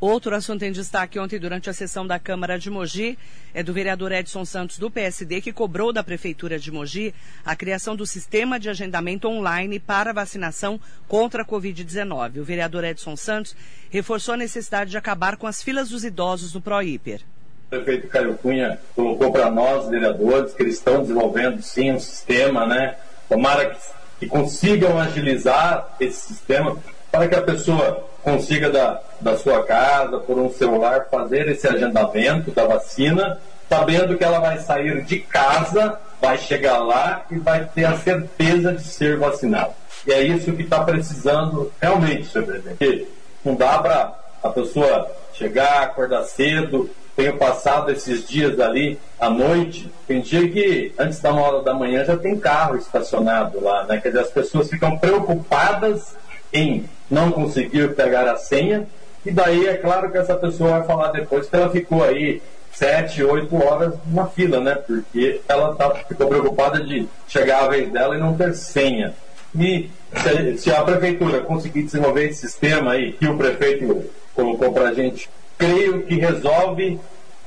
Outro 0.00 0.34
assunto 0.34 0.62
em 0.62 0.72
destaque 0.72 1.18
ontem 1.18 1.38
durante 1.38 1.68
a 1.68 1.74
sessão 1.74 2.06
da 2.06 2.18
Câmara 2.18 2.58
de 2.58 2.70
Mogi 2.70 3.18
é 3.52 3.62
do 3.62 3.70
vereador 3.70 4.10
Edson 4.12 4.46
Santos 4.46 4.78
do 4.78 4.90
PSD, 4.90 5.42
que 5.42 5.52
cobrou 5.52 5.92
da 5.92 6.02
Prefeitura 6.02 6.58
de 6.58 6.72
Mogi 6.72 7.14
a 7.44 7.54
criação 7.54 7.94
do 7.94 8.06
sistema 8.06 8.58
de 8.58 8.70
agendamento 8.70 9.28
online 9.28 9.78
para 9.78 10.14
vacinação 10.14 10.80
contra 11.06 11.42
a 11.42 11.44
Covid-19. 11.44 12.38
O 12.38 12.44
vereador 12.44 12.82
Edson 12.84 13.14
Santos 13.14 13.54
reforçou 13.90 14.32
a 14.32 14.38
necessidade 14.38 14.90
de 14.90 14.96
acabar 14.96 15.36
com 15.36 15.46
as 15.46 15.62
filas 15.62 15.90
dos 15.90 16.02
idosos 16.02 16.54
no 16.54 16.62
ProHiper. 16.62 17.20
O 17.66 17.68
prefeito 17.68 18.08
Caio 18.08 18.38
Cunha 18.38 18.80
colocou 18.96 19.30
para 19.30 19.50
nós, 19.50 19.90
vereadores, 19.90 20.54
que 20.54 20.62
eles 20.62 20.76
estão 20.76 21.02
desenvolvendo 21.02 21.60
sim 21.60 21.92
um 21.92 22.00
sistema, 22.00 22.64
né? 22.64 22.96
Tomara 23.28 23.66
que, 23.74 23.80
que 24.20 24.26
consigam 24.26 24.98
agilizar 24.98 25.94
esse 26.00 26.28
sistema 26.28 26.78
para 27.12 27.28
que 27.28 27.34
a 27.34 27.42
pessoa 27.42 28.09
consiga 28.22 28.70
da, 28.70 29.00
da 29.20 29.36
sua 29.36 29.64
casa, 29.64 30.18
por 30.18 30.38
um 30.38 30.52
celular, 30.52 31.06
fazer 31.10 31.48
esse 31.48 31.66
agendamento 31.66 32.50
da 32.50 32.66
vacina, 32.66 33.38
sabendo 33.68 34.16
que 34.16 34.24
ela 34.24 34.38
vai 34.38 34.58
sair 34.58 35.02
de 35.04 35.20
casa, 35.20 35.98
vai 36.20 36.36
chegar 36.38 36.78
lá 36.78 37.24
e 37.30 37.38
vai 37.38 37.64
ter 37.74 37.84
a 37.84 37.96
certeza 37.96 38.72
de 38.72 38.82
ser 38.82 39.16
vacinada. 39.16 39.72
E 40.06 40.12
é 40.12 40.22
isso 40.22 40.52
que 40.52 40.62
está 40.62 40.82
precisando 40.82 41.72
realmente, 41.80 42.26
senhor 42.26 42.46
presidente. 42.46 43.08
Não 43.44 43.54
dá 43.54 43.78
para 43.78 44.14
a 44.42 44.48
pessoa 44.48 45.10
chegar, 45.34 45.82
acordar 45.82 46.24
cedo. 46.24 46.90
Tenho 47.14 47.36
passado 47.36 47.90
esses 47.90 48.26
dias 48.26 48.58
ali 48.60 48.98
à 49.18 49.28
noite. 49.28 49.90
Tem 50.06 50.20
dia 50.20 50.48
que 50.48 50.94
antes 50.98 51.20
da 51.20 51.32
uma 51.32 51.42
hora 51.42 51.62
da 51.62 51.74
manhã 51.74 52.04
já 52.04 52.16
tem 52.16 52.38
carro 52.38 52.76
estacionado 52.76 53.62
lá, 53.62 53.84
né? 53.84 53.98
Quer 53.98 54.08
dizer, 54.08 54.20
as 54.20 54.30
pessoas 54.30 54.68
ficam 54.68 54.96
preocupadas 54.96 56.16
em 56.52 56.84
não 57.10 57.30
conseguir 57.30 57.94
pegar 57.94 58.30
a 58.30 58.36
senha, 58.36 58.86
e 59.24 59.30
daí 59.30 59.66
é 59.66 59.76
claro 59.76 60.10
que 60.10 60.18
essa 60.18 60.36
pessoa 60.36 60.78
vai 60.78 60.84
falar 60.84 61.08
depois 61.08 61.48
que 61.48 61.56
ela 61.56 61.70
ficou 61.70 62.02
aí 62.02 62.40
sete, 62.72 63.22
oito 63.22 63.54
horas 63.56 63.94
na 64.06 64.26
fila, 64.26 64.60
né? 64.60 64.74
Porque 64.74 65.40
ela 65.48 65.74
tá, 65.74 65.90
ficou 66.08 66.28
preocupada 66.28 66.82
de 66.82 67.06
chegar 67.28 67.64
a 67.64 67.68
vez 67.68 67.90
dela 67.92 68.16
e 68.16 68.20
não 68.20 68.34
ter 68.36 68.54
senha. 68.54 69.14
E 69.58 69.90
se, 70.14 70.58
se 70.58 70.70
a 70.70 70.82
prefeitura 70.82 71.40
conseguir 71.40 71.82
desenvolver 71.82 72.28
esse 72.28 72.40
sistema 72.40 72.92
aí 72.92 73.12
que 73.12 73.26
o 73.26 73.36
prefeito 73.36 74.04
colocou 74.34 74.72
para 74.72 74.90
a 74.90 74.94
gente, 74.94 75.28
creio 75.58 76.02
que 76.02 76.14
resolve 76.14 76.98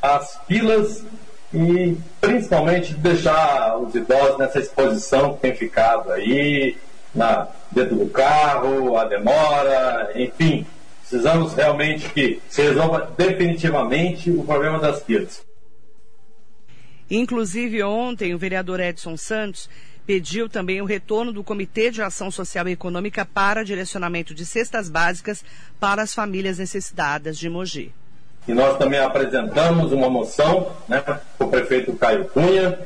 as 0.02 0.38
filas 0.48 1.04
e 1.54 1.98
principalmente 2.20 2.94
deixar 2.96 3.78
os 3.78 3.96
idosos 3.96 4.38
nessa 4.38 4.60
exposição 4.60 5.34
que 5.34 5.42
tem 5.42 5.56
ficado 5.56 6.12
aí, 6.12 6.78
na, 7.14 7.48
dentro 7.72 7.96
do 7.96 8.08
carro, 8.08 8.98
a 8.98 9.06
demora, 9.06 10.12
enfim. 10.16 10.66
Precisamos 11.02 11.54
realmente 11.54 12.10
que 12.10 12.42
se 12.50 12.62
resolva 12.62 13.12
definitivamente 13.18 14.32
o 14.32 14.44
problema 14.44 14.80
das 14.80 15.04
filas. 15.04 15.44
Inclusive, 17.10 17.84
ontem, 17.84 18.34
o 18.34 18.38
vereador 18.40 18.80
Edson 18.80 19.16
Santos 19.16 19.70
pediu 20.06 20.50
também 20.50 20.82
o 20.82 20.86
retorno 20.86 21.32
do 21.32 21.44
Comitê 21.44 21.92
de 21.92 22.02
Ação 22.02 22.32
Social 22.32 22.68
e 22.68 22.72
Econômica 22.72 23.26
para 23.26 23.64
direcionamento 23.64 24.34
de 24.34 24.46
cestas 24.46 24.90
básicas 24.90 25.44
para 25.80 26.02
as 26.02 26.14
famílias 26.14 26.58
necessitadas 26.58 27.38
de 27.38 27.50
Mogi. 27.50 27.94
E 28.48 28.54
nós 28.54 28.78
também 28.78 29.00
apresentamos 29.00 29.92
uma 29.92 30.10
moção 30.10 30.72
né, 30.88 31.00
para 31.00 31.22
o 31.40 31.48
prefeito 31.48 31.94
Caio 31.94 32.26
Cunha, 32.26 32.78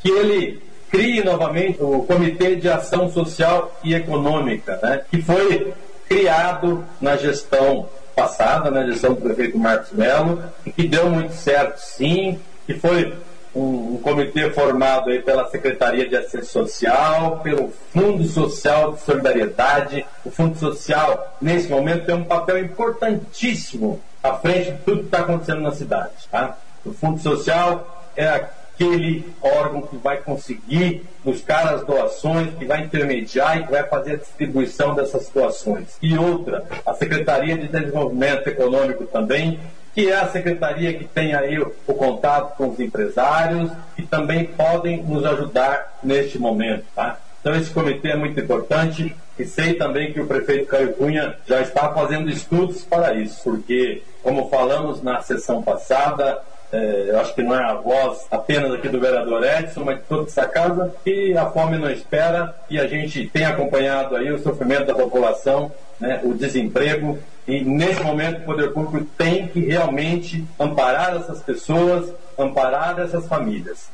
que 0.00 0.08
ele 0.08 0.62
crie 0.96 1.22
novamente 1.22 1.76
o 1.82 2.02
Comitê 2.04 2.56
de 2.56 2.68
Ação 2.70 3.10
Social 3.10 3.78
e 3.84 3.94
Econômica, 3.94 4.80
né, 4.82 5.02
que 5.10 5.20
foi 5.20 5.74
criado 6.08 6.84
na 7.00 7.16
gestão 7.16 7.86
passada, 8.14 8.70
na 8.70 8.86
gestão 8.86 9.12
do 9.12 9.20
prefeito 9.20 9.58
Marcos 9.58 9.92
Melo, 9.92 10.42
que 10.74 10.88
deu 10.88 11.10
muito 11.10 11.34
certo, 11.34 11.78
sim, 11.78 12.40
que 12.64 12.72
foi 12.72 13.12
um, 13.54 13.94
um, 13.94 14.00
comitê 14.02 14.50
formado 14.50 15.10
aí 15.10 15.20
pela 15.20 15.50
Secretaria 15.50 16.08
de 16.08 16.16
Assistência 16.16 16.48
Social, 16.48 17.40
pelo 17.42 17.70
Fundo 17.92 18.24
Social 18.24 18.92
de 18.92 19.00
Solidariedade. 19.00 20.06
O 20.24 20.30
Fundo 20.30 20.58
Social, 20.58 21.36
nesse 21.42 21.68
momento, 21.68 22.06
tem 22.06 22.14
um 22.14 22.24
papel 22.24 22.58
importantíssimo 22.58 24.00
à 24.22 24.32
frente 24.34 24.72
de 24.72 24.78
tudo 24.78 25.00
que 25.00 25.06
está 25.06 25.18
acontecendo 25.18 25.60
na 25.60 25.72
cidade. 25.72 26.12
Tá? 26.30 26.56
O 26.86 26.92
Fundo 26.92 27.20
Social 27.20 28.10
é 28.16 28.46
aquele 28.76 29.24
órgão 29.40 29.82
que 29.82 29.96
vai 29.96 30.18
conseguir 30.18 31.02
buscar 31.24 31.74
as 31.74 31.84
doações, 31.84 32.54
que 32.58 32.66
vai 32.66 32.82
intermediar 32.82 33.58
e 33.58 33.64
que 33.64 33.70
vai 33.70 33.82
fazer 33.84 34.12
a 34.12 34.16
distribuição 34.16 34.94
dessas 34.94 35.28
doações. 35.30 35.96
E 36.02 36.16
outra, 36.16 36.64
a 36.84 36.92
Secretaria 36.92 37.56
de 37.56 37.68
Desenvolvimento 37.68 38.46
Econômico 38.48 39.04
também, 39.06 39.58
que 39.94 40.10
é 40.10 40.16
a 40.16 40.28
secretaria 40.28 40.92
que 40.92 41.04
tem 41.04 41.34
aí 41.34 41.58
o, 41.58 41.74
o 41.86 41.94
contato 41.94 42.54
com 42.58 42.68
os 42.68 42.78
empresários, 42.78 43.70
que 43.96 44.02
também 44.02 44.44
podem 44.44 45.02
nos 45.02 45.24
ajudar 45.24 45.98
neste 46.02 46.38
momento. 46.38 46.84
Tá? 46.94 47.18
Então 47.40 47.56
esse 47.56 47.70
comitê 47.70 48.08
é 48.08 48.16
muito 48.16 48.38
importante 48.38 49.16
e 49.38 49.44
sei 49.46 49.74
também 49.74 50.12
que 50.12 50.20
o 50.20 50.26
prefeito 50.26 50.66
Caio 50.66 50.92
Cunha 50.94 51.36
já 51.46 51.62
está 51.62 51.92
fazendo 51.94 52.28
estudos 52.28 52.82
para 52.82 53.14
isso, 53.14 53.40
porque, 53.42 54.02
como 54.22 54.50
falamos 54.50 55.02
na 55.02 55.22
sessão 55.22 55.62
passada, 55.62 56.42
é, 56.72 57.10
eu 57.10 57.20
acho 57.20 57.34
que 57.34 57.42
não 57.42 57.54
é 57.54 57.62
a 57.62 57.74
voz 57.74 58.26
apenas 58.30 58.72
aqui 58.72 58.88
do 58.88 59.00
vereador 59.00 59.42
Edson, 59.44 59.84
mas 59.84 59.98
de 59.98 60.04
toda 60.04 60.28
essa 60.28 60.46
casa, 60.46 60.94
que 61.04 61.36
a 61.36 61.50
fome 61.50 61.78
não 61.78 61.90
espera 61.90 62.54
e 62.68 62.78
a 62.78 62.86
gente 62.86 63.26
tem 63.28 63.44
acompanhado 63.44 64.16
aí 64.16 64.30
o 64.32 64.42
sofrimento 64.42 64.86
da 64.86 64.94
população, 64.94 65.72
né, 66.00 66.20
o 66.24 66.34
desemprego, 66.34 67.18
e 67.46 67.62
nesse 67.62 68.02
momento 68.02 68.40
o 68.40 68.44
poder 68.44 68.72
público 68.72 69.06
tem 69.16 69.46
que 69.48 69.60
realmente 69.60 70.44
amparar 70.58 71.16
essas 71.16 71.40
pessoas, 71.42 72.12
amparar 72.36 72.98
essas 72.98 73.26
famílias. 73.28 73.88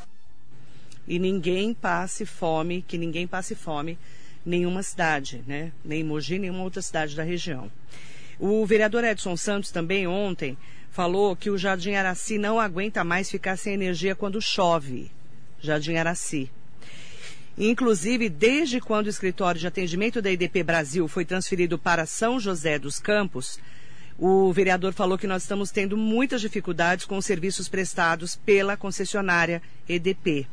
E 1.06 1.18
ninguém 1.18 1.74
passe 1.74 2.24
fome, 2.24 2.82
que 2.86 2.96
ninguém 2.96 3.26
passe 3.26 3.54
fome 3.54 3.98
nenhuma 4.44 4.82
cidade, 4.82 5.42
né? 5.46 5.72
Nem 5.84 6.02
Mogi, 6.02 6.38
nenhuma 6.38 6.62
outra 6.62 6.80
cidade 6.80 7.14
da 7.14 7.22
região. 7.22 7.70
O 8.38 8.64
vereador 8.66 9.04
Edson 9.04 9.36
Santos 9.36 9.70
também 9.70 10.06
ontem 10.06 10.56
falou 10.92 11.34
que 11.34 11.50
o 11.50 11.56
Jardim 11.56 11.94
Araci 11.94 12.38
não 12.38 12.60
aguenta 12.60 13.02
mais 13.02 13.30
ficar 13.30 13.56
sem 13.56 13.72
energia 13.72 14.14
quando 14.14 14.40
chove. 14.40 15.10
Jardim 15.58 15.96
Araci. 15.96 16.50
Inclusive, 17.56 18.28
desde 18.28 18.80
quando 18.80 19.06
o 19.06 19.10
escritório 19.10 19.60
de 19.60 19.66
atendimento 19.66 20.22
da 20.22 20.30
IDP 20.30 20.62
Brasil 20.62 21.08
foi 21.08 21.24
transferido 21.24 21.78
para 21.78 22.06
São 22.06 22.38
José 22.38 22.78
dos 22.78 22.98
Campos, 22.98 23.58
o 24.18 24.52
vereador 24.52 24.92
falou 24.92 25.18
que 25.18 25.26
nós 25.26 25.42
estamos 25.42 25.70
tendo 25.70 25.96
muitas 25.96 26.40
dificuldades 26.40 27.06
com 27.06 27.16
os 27.16 27.26
serviços 27.26 27.68
prestados 27.68 28.36
pela 28.36 28.76
concessionária 28.76 29.62
EDP 29.88 30.46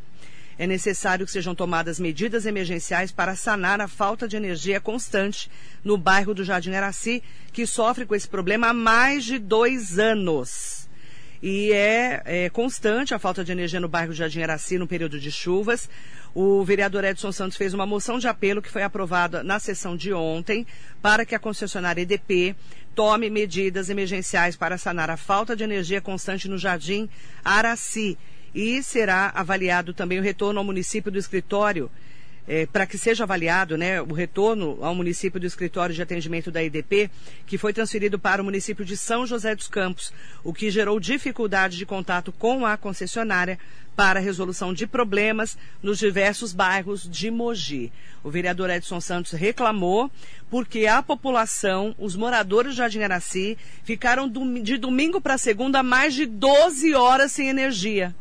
é 0.60 0.68
necessário 0.68 1.26
que 1.26 1.32
sejam 1.32 1.56
tomadas 1.56 2.02
medidas 2.02 2.46
emergenciais 2.46 3.14
para 3.14 3.34
sanar 3.34 3.80
a 3.80 3.88
falta 3.88 4.28
de 4.28 4.36
energia 4.36 4.82
constante 4.82 5.50
no 5.82 5.98
bairro 5.98 6.34
do 6.34 6.44
Jardim 6.44 6.74
Araci, 6.74 7.24
que 7.54 7.66
sofre 7.66 8.06
com 8.06 8.14
esse 8.14 8.28
problema 8.28 8.68
há 8.68 8.74
mais 8.74 9.24
de 9.24 9.40
dois 9.40 9.98
anos. 9.98 10.90
E 11.42 11.72
é, 11.72 12.22
é 12.26 12.50
constante 12.50 13.14
a 13.14 13.20
falta 13.20 13.42
de 13.42 13.54
energia 13.54 13.80
no 13.80 13.88
bairro 13.88 14.12
Jardim 14.12 14.42
Araci 14.42 14.78
no 14.78 14.86
período 14.86 15.18
de 15.18 15.32
chuvas. 15.32 15.90
O 16.36 16.62
vereador 16.66 17.06
Edson 17.06 17.32
Santos 17.32 17.58
fez 17.58 17.74
uma 17.74 17.86
moção 17.86 18.20
de 18.20 18.28
apelo 18.28 18.62
que 18.62 18.70
foi 18.70 18.84
aprovada 18.84 19.42
na 19.42 19.60
sessão 19.60 19.96
de 19.96 20.12
ontem 20.12 20.68
para 21.02 21.26
que 21.26 21.34
a 21.34 21.40
concessionária 21.40 22.02
EDP 22.02 22.54
tome 22.94 23.30
medidas 23.30 23.90
emergenciais 23.90 24.58
para 24.58 24.78
sanar 24.78 25.10
a 25.10 25.16
falta 25.16 25.56
de 25.56 25.64
energia 25.64 26.02
constante 26.02 26.50
no 26.50 26.58
Jardim 26.58 27.08
Araci 27.46 28.18
e 28.54 28.82
será 28.82 29.32
avaliado 29.36 29.94
também 29.94 30.20
o 30.20 30.24
retorno 30.24 30.60
ao 30.60 30.66
município 30.66 31.12
do 31.12 31.18
escritório, 31.18 31.90
é, 32.48 32.66
para 32.66 32.88
que 32.88 32.98
seja 32.98 33.24
avaliado 33.24 33.78
né, 33.78 34.02
o 34.02 34.12
retorno 34.12 34.80
ao 34.82 34.96
município 34.96 35.40
do 35.40 35.46
escritório 35.46 35.94
de 35.94 36.02
atendimento 36.02 36.50
da 36.50 36.64
IDP, 36.64 37.12
que 37.46 37.60
foi 37.60 37.72
transferido 37.72 38.18
para 38.18 38.42
o 38.42 38.46
município 38.46 38.84
de 38.84 38.98
São 38.98 39.28
José 39.28 39.54
dos 39.54 39.68
Campos, 39.68 40.12
o 40.44 40.52
que 40.52 40.72
gerou 40.72 41.00
dificuldade 41.00 41.78
de 41.78 41.86
contato 41.86 42.32
com 42.32 42.66
a 42.66 42.76
concessionária 42.76 43.60
para 43.96 44.20
resolução 44.20 44.74
de 44.74 44.88
problemas 44.88 45.58
nos 45.84 46.00
diversos 46.00 46.54
bairros 46.54 47.08
de 47.08 47.30
Mogi. 47.30 47.92
O 48.24 48.32
vereador 48.32 48.70
Edson 48.70 49.00
Santos 49.02 49.34
reclamou 49.34 50.10
porque 50.50 50.88
a 50.88 51.04
população, 51.04 51.94
os 52.00 52.16
moradores 52.16 52.72
de 52.72 52.78
Jardim 52.78 53.02
Araci, 53.02 53.58
ficaram 53.84 54.28
de 54.64 54.78
domingo 54.78 55.22
para 55.22 55.38
segunda 55.38 55.84
mais 55.84 56.14
de 56.14 56.26
12 56.26 56.96
horas 56.96 57.32
sem 57.32 57.50
energia 57.50 58.16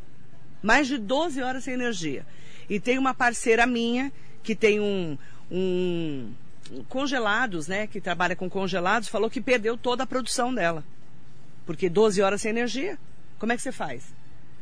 mais 0.62 0.86
de 0.86 0.98
12 0.98 1.42
horas 1.42 1.64
sem 1.64 1.74
energia. 1.74 2.24
E 2.68 2.78
tem 2.78 2.98
uma 2.98 3.14
parceira 3.14 3.66
minha 3.66 4.12
que 4.42 4.54
tem 4.54 4.80
um, 4.80 5.16
um 5.50 6.30
congelados, 6.88 7.66
né, 7.66 7.86
que 7.86 8.00
trabalha 8.00 8.36
com 8.36 8.48
congelados, 8.48 9.08
falou 9.08 9.30
que 9.30 9.40
perdeu 9.40 9.76
toda 9.76 10.02
a 10.02 10.06
produção 10.06 10.54
dela. 10.54 10.84
Porque 11.64 11.88
12 11.88 12.20
horas 12.22 12.42
sem 12.42 12.50
energia, 12.50 12.98
como 13.38 13.52
é 13.52 13.56
que 13.56 13.62
você 13.62 13.72
faz? 13.72 14.04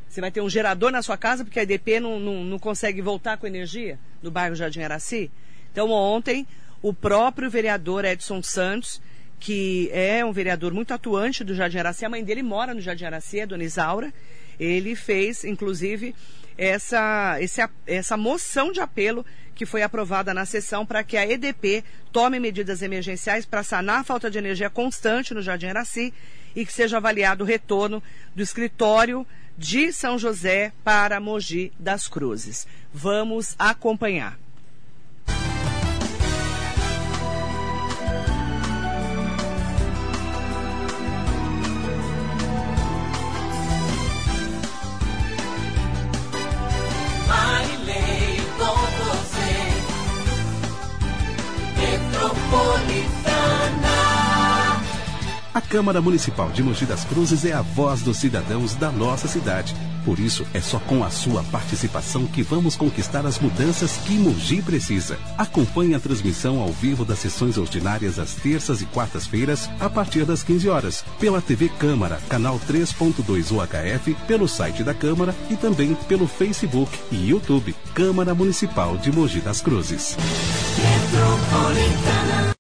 Você 0.09 0.21
vai 0.21 0.31
ter 0.31 0.41
um 0.41 0.49
gerador 0.49 0.91
na 0.91 1.03
sua 1.03 1.17
casa 1.17 1.45
porque 1.45 1.59
a 1.59 1.63
EDP 1.63 2.01
não, 2.01 2.19
não, 2.19 2.45
não 2.45 2.59
consegue 2.59 3.03
voltar 3.03 3.37
com 3.37 3.47
energia 3.47 3.99
no 4.23 4.31
bairro 4.31 4.55
Jardim 4.55 4.81
Araci? 4.81 5.31
Então 5.73 5.91
ontem 5.91 6.47
o 6.81 6.93
próprio 6.95 7.51
vereador 7.51 8.05
Edson 8.05 8.43
Santos, 8.43 9.01
que 9.41 9.91
é 9.93 10.25
um 10.25 10.33
vereador 10.33 10.73
muito 10.73 10.95
atuante 10.95 11.43
do 11.43 11.55
Jardim 11.55 11.79
Araci, 11.79 12.05
a 12.05 12.09
mãe 12.09 12.25
dele 12.25 12.43
mora 12.43 12.73
no 12.73 12.81
Jardim 12.81 13.05
Araci, 13.05 13.41
a 13.41 13.47
dona 13.47 13.65
Isaura, 13.65 14.13
ele 14.59 14.95
fez, 14.95 15.45
inclusive, 15.45 16.15
essa, 16.57 17.37
esse, 17.41 17.61
essa 17.87 18.17
moção 18.17 18.73
de 18.73 18.81
apelo 18.81 19.25
que 19.55 19.67
foi 19.67 19.83
aprovada 19.83 20.35
na 20.35 20.45
sessão 20.45 20.85
para 20.85 21.03
que 21.03 21.17
a 21.17 21.27
EDP 21.27 21.83
tome 22.13 22.39
medidas 22.39 22.83
emergenciais 22.83 23.47
para 23.47 23.63
sanar 23.63 24.01
a 24.01 24.05
falta 24.05 24.31
de 24.31 24.39
energia 24.39 24.69
constante 24.69 25.33
no 25.33 25.43
Jardim 25.43 25.67
Araci 25.67 26.13
e 26.55 26.65
que 26.65 26.73
seja 26.73 26.99
avaliado 26.99 27.43
o 27.43 27.47
retorno 27.47 28.03
do 28.35 28.43
escritório 28.43 29.27
de 29.57 29.93
São 29.93 30.19
José 30.19 30.73
para 30.85 31.21
Mogi 31.21 31.73
das 31.79 32.07
Cruzes. 32.07 32.67
Vamos 32.93 33.55
acompanhar. 33.59 34.39
A 55.57 55.61
Câmara 55.63 56.03
Municipal 56.03 56.51
de 56.51 56.63
Mogi 56.63 56.85
das 56.85 57.03
Cruzes 57.07 57.47
é 57.47 57.55
a 57.55 57.63
voz 57.63 58.03
dos 58.03 58.19
cidadãos 58.19 58.75
da 58.75 58.93
nossa 58.93 59.27
cidade. 59.27 59.75
Por 60.05 60.19
isso, 60.19 60.47
é 60.53 60.61
só 60.61 60.79
com 60.79 61.03
a 61.03 61.09
sua 61.09 61.43
participação 61.45 62.27
que 62.27 62.43
vamos 62.43 62.77
conquistar 62.77 63.25
as 63.25 63.39
mudanças 63.39 63.97
que 64.05 64.19
Mogi 64.19 64.61
precisa. 64.61 65.19
Acompanhe 65.39 65.95
a 65.95 65.99
transmissão 65.99 66.61
ao 66.61 66.69
vivo 66.69 67.07
das 67.07 67.21
sessões 67.21 67.57
ordinárias 67.57 68.19
às 68.19 68.35
terças 68.35 68.83
e 68.83 68.85
quartas-feiras, 68.85 69.71
a 69.81 69.89
partir 69.89 70.27
das 70.27 70.43
15 70.43 70.69
horas, 70.69 71.03
pela 71.19 71.41
TV 71.41 71.71
Câmara, 71.71 72.21
canal 72.29 72.61
3.2 72.69 73.51
UHF, 73.51 74.15
pelo 74.29 74.47
site 74.47 74.85
da 74.85 74.93
Câmara 74.93 75.35
e 75.49 75.57
também 75.57 75.95
pelo 76.07 76.29
Facebook 76.29 76.99
e 77.11 77.31
YouTube. 77.31 77.75
Câmara 77.95 78.35
Municipal 78.35 78.99
de 78.99 79.11
Mogi 79.11 79.41
das 79.41 79.63
Cruzes. 79.63 80.19